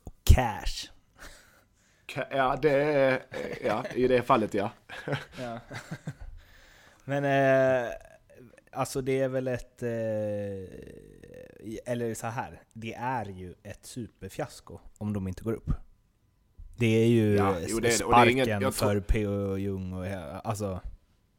[0.04, 0.90] Och cash.
[2.30, 3.22] Ja, det är,
[3.64, 4.70] ja, i det fallet ja.
[5.40, 5.60] ja.
[7.04, 7.90] Men eh,
[8.72, 9.82] Alltså det är väl ett...
[9.82, 9.88] Eh,
[11.86, 15.70] eller så här, det är ju ett superfiasko om de inte går upp.
[16.76, 19.56] Det är ju ja, jo, det är, sparken det är ingen, för P.O.
[19.56, 20.06] Jung och
[20.44, 20.80] alltså...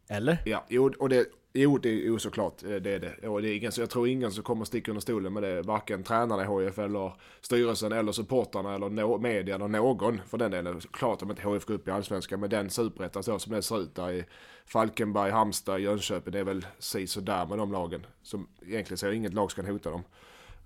[0.07, 0.41] Eller?
[0.45, 3.27] Ja, jo, och det, jo, det är ju såklart eh, det är det.
[3.27, 5.61] Och det är ingen, så jag tror ingen som kommer sticka under stolen med det.
[5.61, 10.51] Varken tränarna i HF eller styrelsen eller supportarna eller no, media eller någon för den
[10.51, 10.81] delen.
[10.93, 13.81] Klart om inte HF går upp i Allsvenskan med den superettan så som det ser
[13.81, 14.25] ut där i
[14.65, 16.31] Falkenberg, Halmstad, Jönköping.
[16.31, 18.05] Det är väl si där med de lagen.
[18.23, 20.03] Som egentligen så inget lag ska hota dem.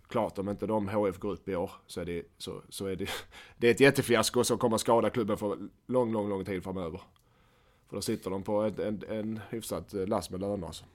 [0.08, 2.96] Klart om inte de HF går upp i år så är det, så, så är
[2.96, 3.10] det,
[3.58, 7.02] det är ett jättefiasko som kommer skada klubben för lång, lång, lång tid framöver.
[7.96, 10.86] För då sitter de på en, en, en hyfsat eh, last med löner alltså.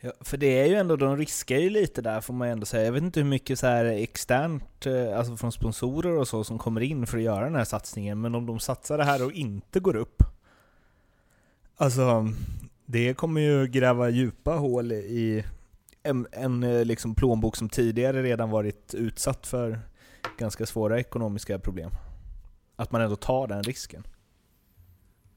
[0.00, 2.84] Ja, för det är ju ändå, de riskar ju lite där får man ändå säga.
[2.84, 6.58] Jag vet inte hur mycket så här externt, eh, alltså från sponsorer och så, som
[6.58, 8.20] kommer in för att göra den här satsningen.
[8.20, 10.22] Men om de satsar det här och inte går upp,
[11.76, 12.28] alltså
[12.86, 15.44] det kommer ju gräva djupa hål i
[16.02, 19.80] en, en eh, liksom plånbok som tidigare redan varit utsatt för
[20.38, 21.90] ganska svåra ekonomiska problem.
[22.76, 24.04] Att man ändå tar den risken.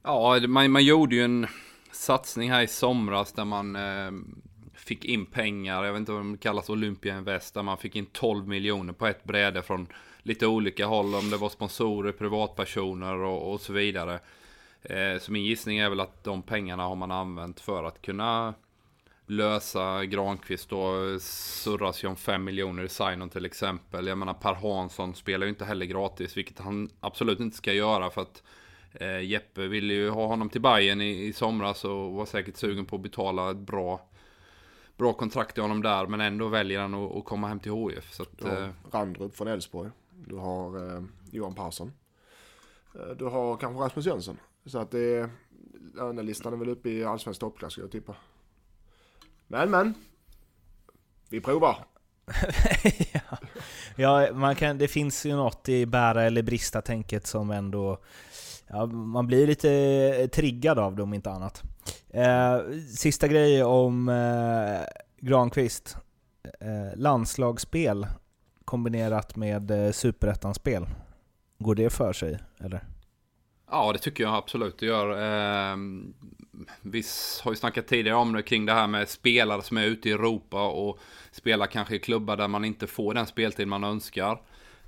[0.06, 1.48] Ja, man, man gjorde ju en
[1.92, 4.12] satsning här i somras där man eh,
[4.74, 8.06] fick in pengar, jag vet inte vad de kallas, Olympia Invest, där man fick in
[8.06, 9.88] 12 miljoner på ett bräde från
[10.24, 14.20] lite olika håll, om det var sponsorer, privatpersoner och, och så vidare.
[14.82, 18.54] Eh, så min gissning är väl att de pengarna har man använt för att kunna
[19.26, 24.08] lösa Granqvist då surras ju om 5 miljoner i sign till exempel.
[24.08, 28.10] Jag menar Per Hansson spelar ju inte heller gratis, vilket han absolut inte ska göra
[28.10, 28.44] för att
[28.94, 32.86] eh, Jeppe ville ju ha honom till Bayern i, i somras och var säkert sugen
[32.86, 34.10] på att betala ett bra
[34.98, 38.14] bra kontrakt till honom där, men ändå väljer han att, att komma hem till HIF.
[38.14, 39.90] Så att, du har eh, Randrup från Elfsborg.
[40.28, 41.94] Du har eh, Johan Persson.
[42.96, 44.38] Eh, du har kanske Rasmus Jönsson.
[44.66, 45.30] Så att det är,
[45.94, 48.16] lönelistan är väl uppe i allsvensk toppklass jag tippa.
[49.48, 49.94] Men men.
[51.30, 51.86] Vi provar.
[53.14, 53.38] ja,
[53.96, 58.00] ja man kan, det finns ju något i bära eller brista tänket som ändå...
[58.74, 59.72] Ja, man blir lite
[60.20, 61.64] eh, triggad av det om inte annat.
[62.10, 62.58] Eh,
[62.96, 64.82] sista grej om eh,
[65.18, 65.98] Granqvist.
[66.60, 68.08] Eh, landslagsspel
[68.66, 70.86] kombinerat med eh, superettanspel.
[71.60, 72.84] Går det för sig, eller?
[73.72, 75.12] Ja, det tycker jag absolut det gör.
[75.12, 75.78] Eh,
[76.82, 77.04] vi
[77.44, 80.12] har ju snackat tidigare om det kring det här med spelare som är ute i
[80.12, 81.00] Europa och
[81.32, 84.42] spelar kanske i klubbar där man inte får den speltid man önskar.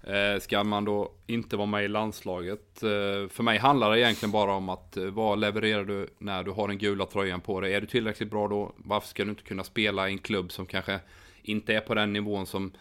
[0.08, 2.84] Eh, ska man då inte vara med i landslaget?
[2.84, 6.52] Eh, för mig handlar det egentligen bara om att eh, vad levererar du när du
[6.52, 7.74] har den gula tröjan på dig?
[7.74, 8.72] Är du tillräckligt bra då?
[8.78, 11.00] Varför ska du inte kunna spela i en klubb som kanske
[11.42, 12.72] inte är på den nivån som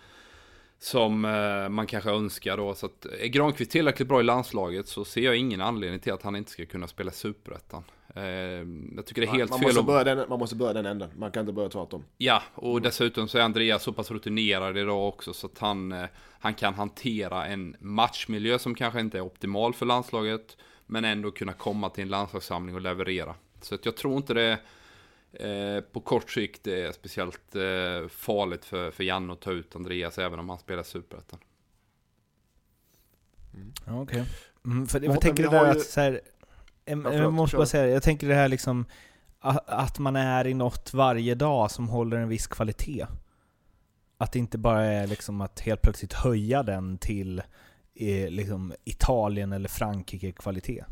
[0.79, 1.21] som
[1.71, 2.75] man kanske önskar då.
[2.75, 6.23] Så att är Granqvist tillräckligt bra i landslaget så ser jag ingen anledning till att
[6.23, 7.85] han inte ska kunna spela superettan.
[8.15, 8.23] Eh,
[8.97, 9.69] jag tycker det är helt man fel.
[9.69, 11.11] Måste börja den, man måste börja den änden.
[11.17, 12.05] Man kan inte börja tvärtom.
[12.19, 16.07] Ja, och dessutom så är Andreas så pass rutinerad idag också så att han, eh,
[16.39, 20.57] han kan hantera en matchmiljö som kanske inte är optimal för landslaget.
[20.87, 23.35] Men ändå kunna komma till en landslagssamling och leverera.
[23.61, 24.59] Så att jag tror inte det
[25.41, 30.19] Eh, på kort sikt är speciellt eh, farligt för, för Janne att ta ut Andreas
[30.19, 31.39] även om han spelar superettan.
[33.55, 33.73] Mm.
[34.03, 34.21] Okej.
[34.21, 34.25] Okay.
[34.65, 36.21] Mm, för, jag tänker det där att så här,
[36.85, 38.87] jag, jag måste bara säga jag tänker det här liksom
[39.67, 43.07] att man är i något varje dag som håller en viss kvalitet.
[44.19, 47.43] Att det inte bara är liksom att helt plötsligt höja den till
[47.95, 50.85] eh, liksom Italien eller Frankrike kvalitet.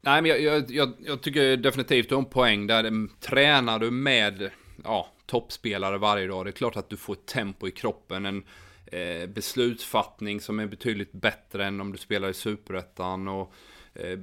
[0.00, 3.08] Nej, men jag, jag, jag, jag tycker definitivt du har en poäng där.
[3.20, 4.50] Tränar du med
[4.84, 8.26] ja, toppspelare varje dag, det är klart att du får ett tempo i kroppen.
[8.26, 8.44] En
[8.94, 13.28] eh, beslutsfattning som är betydligt bättre än om du spelar i superettan.
[13.28, 13.52] Och
[13.94, 14.18] eh,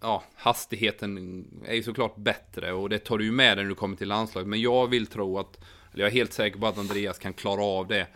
[0.00, 3.74] ja, hastigheten är ju såklart bättre och det tar du ju med dig när du
[3.74, 4.48] kommer till landslaget.
[4.48, 5.60] Men jag vill tro att,
[5.92, 8.06] eller jag är helt säker på att Andreas kan klara av det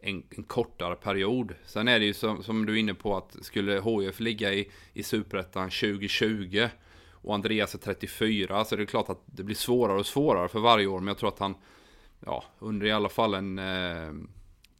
[0.00, 1.54] en, en, kortare period.
[1.66, 4.70] Sen är det ju som, som, du är inne på att skulle HIF ligga i,
[4.92, 6.68] i Superettan 2020
[7.12, 10.60] och Andreas är 34 så är det klart att det blir svårare och svårare för
[10.60, 11.00] varje år.
[11.00, 11.54] Men jag tror att han
[12.24, 14.12] ja, under i alla fall en eh,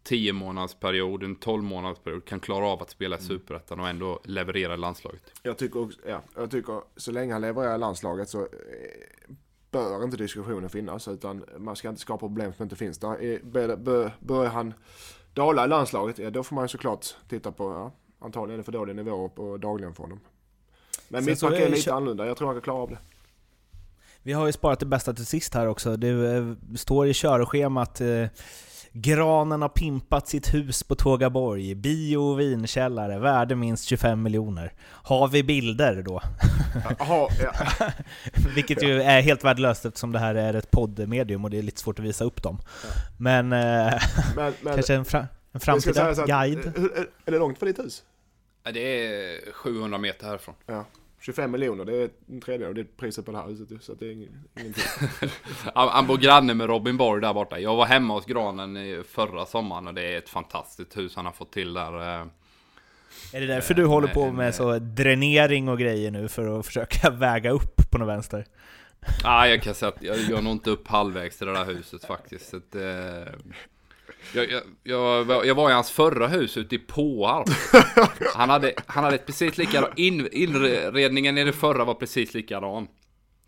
[0.08, 3.28] 10 månadsperiod, en 12 månadsperiod kan klara av att spela i mm.
[3.28, 5.22] Superettan och ändå leverera i landslaget.
[5.42, 8.46] Jag tycker, också, ja, jag tycker så länge han levererar i landslaget så eh,
[9.70, 12.98] bör inte diskussionen finnas utan man ska inte skapa problem som inte finns.
[12.98, 14.74] Där börjar han
[15.34, 17.92] dala i landslaget, ja, då får man såklart titta på, ja,
[18.26, 20.20] antagligen är det för dålig nivå på dagligen för honom.
[21.08, 22.98] Men mittback är lite annorlunda, jag tror han kan klara av det.
[24.22, 25.96] Vi har ju sparat det bästa till sist här också.
[25.96, 28.26] Det eh, står i körschemat eh,
[29.00, 34.72] Granen har pimpat sitt hus på Tågaborg, bio och vinkällare, värde minst 25 miljoner.
[34.84, 36.22] Har vi bilder då?
[37.00, 37.52] Aha, ja.
[38.54, 41.80] Vilket ju är helt värdelöst eftersom det här är ett poddmedium och det är lite
[41.80, 42.58] svårt att visa upp dem.
[42.82, 42.88] Ja.
[43.18, 44.02] Men, eh,
[44.36, 46.66] men, men, kanske en, fra, en framtida guide?
[46.66, 48.02] Är, är det långt från ditt hus?
[48.72, 50.54] Det är 700 meter härifrån.
[50.66, 50.84] Ja.
[51.20, 54.06] 25 miljoner, det är en tredjedel av det priset på det här huset Så det
[54.06, 54.74] är ingenting.
[55.74, 57.58] Han bor granne med Robin Borg där borta.
[57.58, 61.32] Jag var hemma hos Granen förra sommaren och det är ett fantastiskt hus han har
[61.32, 62.20] fått till där.
[62.20, 62.26] Eh,
[63.32, 67.10] är det därför du håller på med så dränering och grejer nu för att försöka
[67.18, 68.44] väga upp på något vänster?
[69.00, 71.64] Nej, ah, jag kan säga att jag gör nog inte upp halvvägs till det där
[71.64, 72.48] huset faktiskt.
[72.48, 73.32] Så att, eh,
[74.34, 77.48] jag, jag, jag, jag, var i hans förra hus ute i Påarp.
[78.34, 82.88] Han hade, han hade precis likadan, in, inredningen i det förra var precis likadan.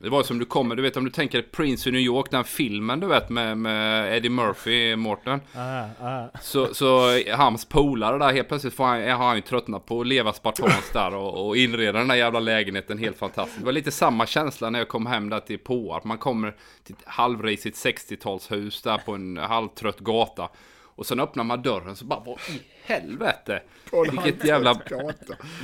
[0.03, 2.45] Det var som du kommer, du vet om du tänker Prince i New York, den
[2.45, 5.41] filmen du vet med, med Eddie Murphy, Morten.
[5.55, 6.29] Ah, ah.
[6.41, 10.07] Så, så hans polare där helt plötsligt får han, har han ju tröttnat på att
[10.07, 13.59] leva spartanskt där och, och inreda den där jävla lägenheten helt fantastiskt.
[13.59, 16.05] Det var lite samma känsla när jag kom hem där till Påarp.
[16.05, 20.49] Man kommer till ett halvrisigt 60-talshus där på en halvtrött gata.
[20.95, 23.63] Och sen öppnar man dörren så bara, vad i helvete?
[24.11, 24.81] Vilket jävla-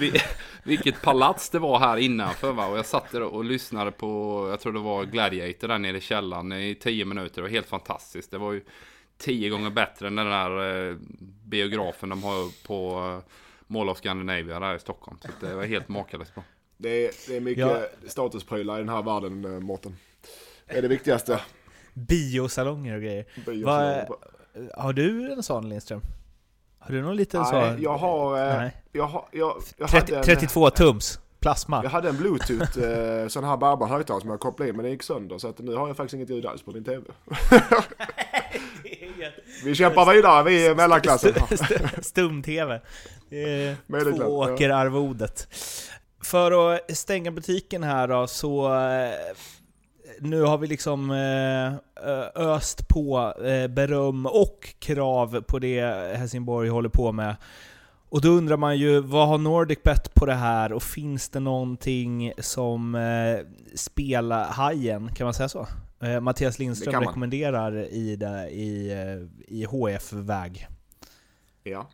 [0.65, 2.67] Vilket palats det var här innanför va?
[2.67, 6.01] Och jag satt där och lyssnade på, jag tror det var Gladiator där nere i
[6.01, 7.35] källaren i tio minuter.
[7.37, 8.31] Det var helt fantastiskt.
[8.31, 8.63] Det var ju
[9.19, 10.97] tio gånger bättre än den där eh,
[11.45, 13.33] biografen de har på eh,
[13.67, 15.19] Mall of Scandinavia där i Stockholm.
[15.23, 16.45] Så det var helt makalöst bra.
[16.77, 17.83] Det är, det är mycket Ja.
[18.09, 19.97] statusprylar i den här världen, eh, Mårten.
[20.67, 21.41] Det är det viktigaste.
[21.95, 23.25] Biosalonger och grejer.
[23.47, 24.07] Bio- Vad-
[24.75, 26.01] Har du en sån Lindström?
[26.79, 27.45] Har du någon liten?
[27.53, 28.39] Nej, jag har...
[28.51, 28.83] eh, Nej.
[28.93, 31.81] Jag, har jag, jag, 30, hade en, 32 tums plasma.
[31.83, 34.91] jag hade en bluetooth eh, sån här bärbar högtalare som jag kopplade in men det
[34.91, 37.05] gick sönder så att nu har jag faktiskt inget ljud alls på min TV.
[39.65, 41.33] Vi kämpar vidare, vi är mellanklassen.
[42.03, 42.81] Stum-tv.
[43.29, 44.53] Det är Medelklass, Två ja.
[44.55, 45.49] åker arvodet.
[46.23, 49.11] För att stänga butiken här då, så eh,
[50.21, 51.75] nu har vi liksom eh,
[52.07, 55.81] ö- öst på eh, beröm och krav på det
[56.17, 57.37] Helsingborg håller på med.
[58.09, 60.73] Och då undrar man ju, vad har NordicBet på det här?
[60.73, 65.67] Och finns det någonting som eh, spelhajen, kan man säga så?
[66.03, 70.67] Eh, Mattias Lindström rekommenderar i, det, i, eh, i HF-väg.
[71.63, 71.89] Ja,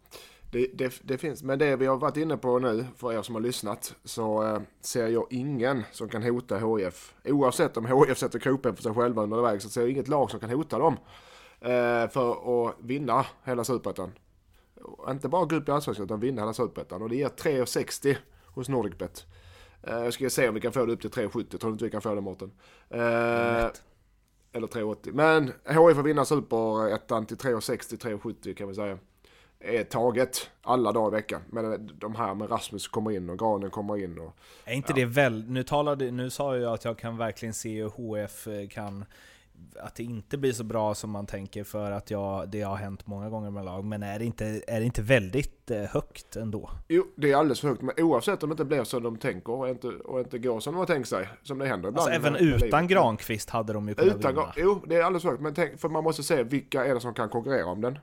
[0.53, 1.43] det, det, det finns.
[1.43, 4.61] Men det vi har varit inne på nu, för er som har lyssnat, så eh,
[4.81, 7.15] ser jag ingen som kan hota HIF.
[7.25, 10.31] Oavsett om HIF sätter kroppen för sig själva under väg så ser jag inget lag
[10.31, 10.97] som kan hota dem.
[11.61, 14.13] Eh, för att vinna hela Superettan.
[15.09, 17.03] Inte bara gå upp i Allsvenskan utan vinna hela Superettan.
[17.03, 19.27] Och det ger 3,60 hos Nordicbet.
[19.83, 21.59] Eh, jag ska se om vi kan få det upp till 3,70.
[21.59, 22.53] Tror du inte vi kan få det Mårten?
[22.91, 23.71] Eh,
[24.53, 25.13] eller 3,80.
[25.13, 28.99] Men HIF får vinna Superettan till 3,60, 3,70 kan vi säga
[29.65, 31.43] är taget alla dagar i veckan.
[31.51, 35.05] Men de här med Rasmus kommer in och Granen kommer in och Är inte det
[35.05, 35.45] väl...
[35.49, 39.05] Nu, talade, nu sa jag att jag kan verkligen se hur HF kan...
[39.81, 43.07] Att det inte blir så bra som man tänker för att jag, det har hänt
[43.07, 43.85] många gånger med lag.
[43.85, 46.71] Men är det inte, är det inte väldigt eh, högt ändå?
[46.89, 47.83] Jo, det är alldeles för högt.
[47.83, 50.75] Men oavsett om det inte blir som de tänker och inte, och inte går som
[50.75, 52.13] de har tänkt sig, som det händer ibland.
[52.13, 52.87] Alltså även utan.
[52.87, 54.53] Granqvist hade de ju kunnat Utan, vinna.
[54.57, 55.43] jo, det är alldeles för högt.
[55.43, 57.99] Men tänk, för man måste se vilka är det som kan konkurrera om den.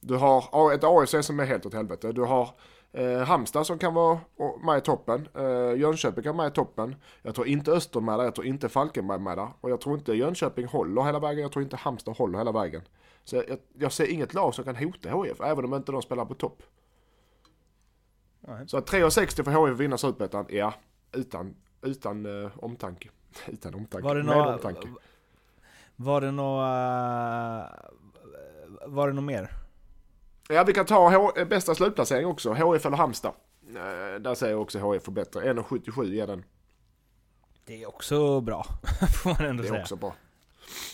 [0.00, 2.12] Du har ett AFC som är helt åt helvete.
[2.12, 2.48] Du har
[2.94, 4.20] eh, Halmstad som kan vara
[4.66, 5.28] med i toppen.
[5.34, 6.96] Eh, Jönköping kan vara med i toppen.
[7.22, 8.24] Jag tror inte Öster med där.
[8.24, 9.48] Jag tror inte Falkenberg med där.
[9.60, 11.42] Och jag tror inte Jönköping håller hela vägen.
[11.42, 12.82] Jag tror inte Halmstad håller hela vägen.
[13.24, 16.24] Så jag, jag ser inget lag som kan hota HIF, även om inte de spelar
[16.24, 16.62] på topp.
[18.40, 18.68] Nej.
[18.68, 20.74] Så att 3,60 för HIF vinna Superettan, ja.
[21.12, 23.08] Utan, utan eh, omtanke.
[23.46, 24.08] utan omtanke.
[24.08, 24.54] Var det Med några...
[24.54, 24.88] omtanke.
[25.96, 27.68] Var det några...
[28.86, 29.63] Var det något mer?
[30.48, 32.52] Ja, vi kan ta H- eh, bästa slutplacering också.
[32.52, 33.32] HF eller Halmstad.
[33.68, 35.40] Eh, där säger jag också HF får bättre.
[35.52, 36.44] 1,77 är den.
[37.66, 38.66] Det är också bra,
[39.22, 39.82] får man ändå Det är säga.
[39.82, 40.14] också bra.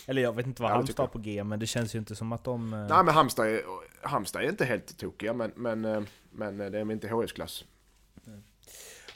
[0.07, 2.15] Eller jag vet inte vad Ja, Halmstad har på G, men det känns ju inte
[2.15, 2.73] som att de...
[2.73, 3.61] eh, Nej, men Halmstad är,
[4.01, 7.65] Halmstad är inte helt tokiga, men, men, men det är inte HF-klass.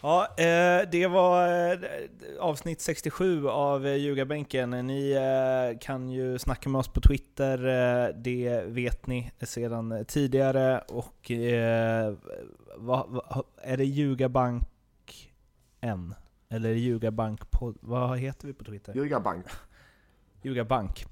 [0.05, 1.79] Ja, eh, det var eh,
[2.39, 4.69] avsnitt 67 av eh, Ljugarbänken.
[4.69, 5.17] Ni
[5.81, 7.57] kan ju snacka med oss på Twitter,
[8.13, 10.79] det vet ni sedan tidigare.
[10.79, 11.31] Och
[13.61, 14.63] är det Ljugarbank
[15.81, 16.15] N?
[16.49, 18.93] Eller Ljugarbank på, Vad heter vi på Twitter?
[18.93, 19.45] Ljugarbank.
[20.41, 21.05] Ljugarbank.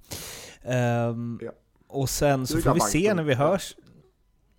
[0.63, 1.51] Ehm, Ja.
[1.87, 2.91] Och sen så får vi Ljugarbank.
[2.91, 3.75] se när vi hörs.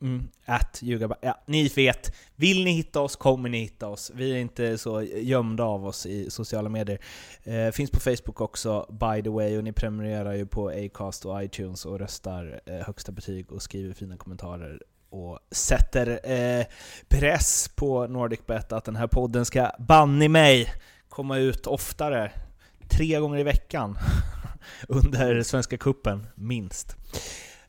[0.04, 1.16] Mm, at ljuga...
[1.20, 2.14] Ja, ni vet.
[2.36, 4.12] Vill ni hitta oss kommer ni hitta oss.
[4.14, 6.98] Vi är inte så gömda av oss i sociala medier.
[7.42, 9.58] Eh, finns på Facebook också, by the way.
[9.58, 13.94] Och ni prenumererar ju på Acast och iTunes och röstar eh, högsta betyg och skriver
[13.94, 16.66] fina kommentarer och sätter eh,
[17.08, 20.72] press på NordicBet att den här podden ska banne mig
[21.08, 22.32] komma ut oftare.
[22.88, 23.98] Tre gånger i veckan
[24.88, 26.96] under Svenska Kuppen minst.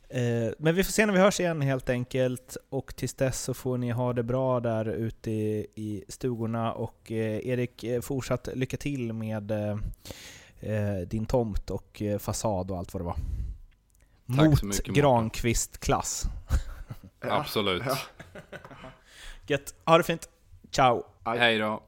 [0.08, 2.56] Eh, Men vi får se när vi hörs igen helt enkelt.
[2.68, 6.72] Och tills dess så får ni ha det bra där ute i, i stugorna.
[6.72, 9.52] Och eh, Erik, eh, fortsatt lycka till med
[11.06, 13.16] din tomt och fasad och allt vad det var.
[14.36, 14.94] Tack Mot så mycket, Mårten.
[14.94, 16.24] Granqvist-klass.
[17.20, 17.40] Ja.
[17.40, 17.82] Absolut.
[17.86, 17.96] Ja.
[19.46, 20.28] Gött, ha det fint.
[20.70, 21.04] Ciao!
[21.24, 21.82] Hej då.